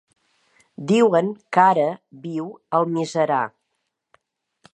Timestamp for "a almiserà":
2.55-3.43